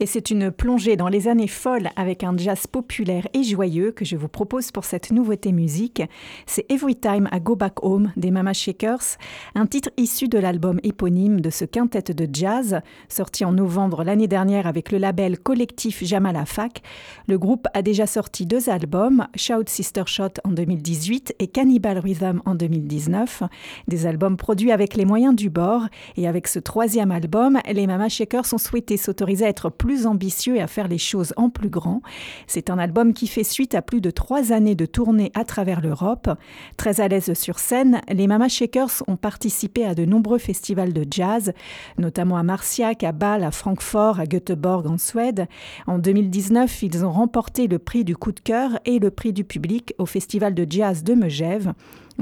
[0.00, 4.04] Et c'est une plongée dans les années folles avec un jazz populaire et joyeux que
[4.04, 6.02] je vous propose pour cette nouveauté musique.
[6.46, 9.18] C'est Every Time I Go Back Home des Mama Shakers,
[9.54, 14.28] un titre issu de l'album éponyme de ce quintet de jazz, sorti en novembre l'année
[14.28, 16.82] dernière avec le label collectif Jamal Afak.
[17.26, 22.42] Le groupe a déjà sorti deux albums, Shout Sister Shot en 2018 et Cannibal Rhythm
[22.44, 23.44] en 2019,
[23.88, 25.82] des albums produits avec les moyens du bord.
[26.16, 30.60] Et avec ce troisième album, les Mama Shakers ont souhaité s'autoriser à plus ambitieux et
[30.60, 32.02] à faire les choses en plus grand.
[32.46, 35.80] C'est un album qui fait suite à plus de trois années de tournée à travers
[35.80, 36.28] l'Europe.
[36.76, 41.06] Très à l'aise sur scène, les Mama Shakers ont participé à de nombreux festivals de
[41.10, 41.52] jazz,
[41.98, 45.46] notamment à Marciac, à Bâle, à Francfort, à Göteborg en Suède.
[45.86, 49.44] En 2019, ils ont remporté le prix du coup de cœur et le prix du
[49.44, 51.72] public au festival de jazz de Megève.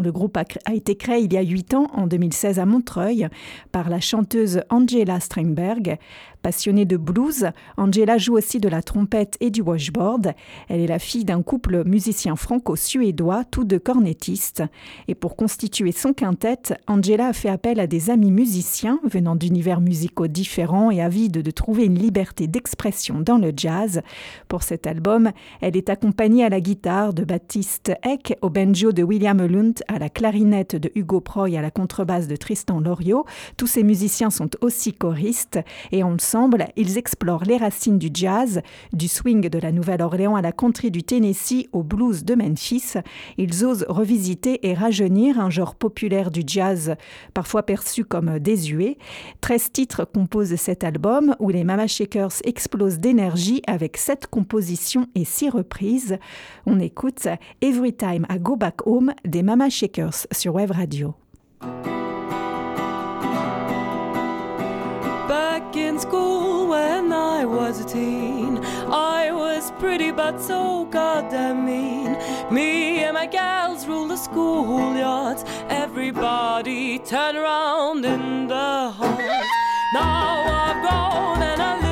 [0.00, 3.28] Le groupe a, été créé il y a huit ans, en 2016 à Montreuil,
[3.72, 5.98] par la chanteuse Angela Steinberg.
[6.42, 10.32] Passionnée de blues, Angela joue aussi de la trompette et du washboard.
[10.68, 14.64] Elle est la fille d'un couple musicien franco-suédois, tous deux cornettistes.
[15.06, 19.80] Et pour constituer son quintet, Angela a fait appel à des amis musiciens venant d'univers
[19.80, 24.02] musicaux différents et avides de trouver une liberté d'expression dans le jazz.
[24.48, 29.04] Pour cet album, elle est accompagnée à la guitare de Baptiste Eck, au banjo de
[29.04, 33.24] William Lund à la clarinette de Hugo Proy, à la contrebasse de Tristan Loriot.
[33.56, 35.58] Tous ces musiciens sont aussi choristes
[35.90, 40.52] et ensemble, ils explorent les racines du jazz, du swing de la Nouvelle-Orléans à la
[40.52, 42.94] country du Tennessee au blues de Memphis.
[43.38, 46.96] Ils osent revisiter et rajeunir un genre populaire du jazz,
[47.34, 48.98] parfois perçu comme désuet.
[49.40, 55.24] 13 titres composent cet album où les Mama Shakers explosent d'énergie avec sept compositions et
[55.24, 56.18] six reprises.
[56.66, 57.28] On écoute
[57.60, 61.14] Every Time I Go Back Home des Mama Shakers sur Web Radio.
[65.28, 68.58] Back in school when I was a teen,
[68.90, 72.16] I was pretty but so goddamn mean.
[72.50, 75.44] Me and my gals rule the schoolyards.
[75.70, 79.46] Everybody turn around in the halls.
[79.94, 81.91] Now I've grown and I live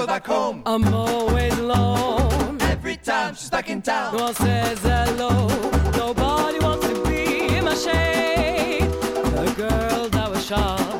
[0.00, 2.58] goes back home, I'm always alone.
[2.62, 4.16] every time she's back in town.
[4.16, 5.46] No one says hello.
[5.96, 8.82] Nobody wants to be in my shade.
[8.82, 10.99] The girl that was sharp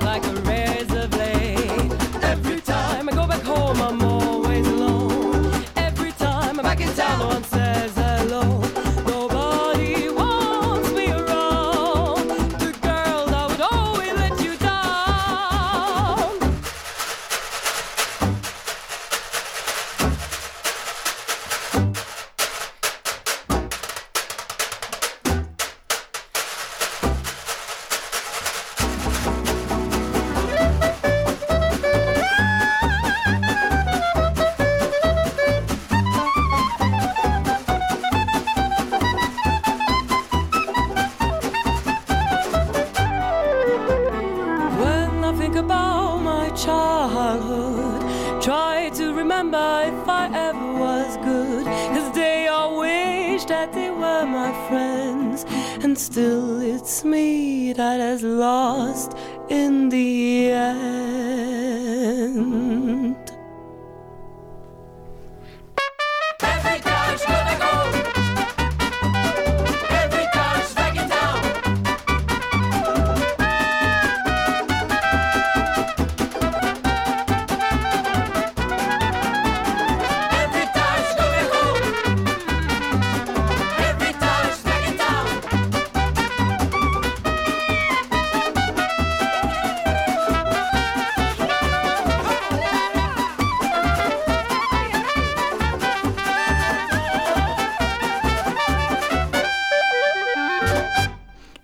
[50.00, 51.64] if I ever was good.
[51.94, 55.44] Cause they all wish that they were my friends.
[55.85, 59.14] And still it's me that has lost
[59.49, 62.19] in the end.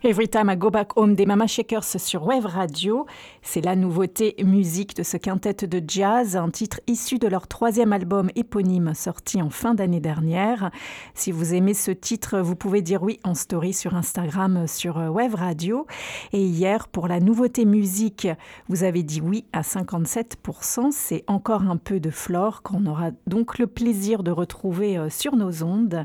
[0.04, 3.06] Every Time I Go Back Home des Mama Shakers sur Wave Radio.
[3.42, 7.92] C'est la nouveauté musique de ce quintet de jazz, un titre issu de leur troisième
[7.92, 10.70] album éponyme sorti en fin d'année dernière.
[11.14, 15.34] Si vous aimez ce titre, vous pouvez dire oui en story sur Instagram sur Wave
[15.34, 15.86] Radio.
[16.32, 18.28] Et hier, pour la nouveauté musique,
[18.68, 20.90] vous avez dit oui à 57%.
[20.92, 25.36] C'est encore un peu de flore qu'on aura donc le plaisir de retrouver euh, sur
[25.36, 26.04] nos ondes.